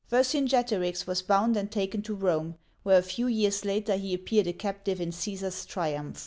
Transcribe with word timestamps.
Vercingetorix 0.09 1.05
w^s 1.05 1.27
bound 1.27 1.55
and 1.55 1.69
taken 1.71 2.01
to 2.01 2.15
Rome, 2.15 2.55
where 2.81 2.97
a 2.97 3.03
few 3.03 3.27
years 3.27 3.63
later 3.63 3.97
he 3.97 4.15
appeared 4.15 4.47
a 4.47 4.53
captive 4.53 4.99
in 4.99 5.11
Caesar's 5.11 5.63
triumph. 5.63 6.19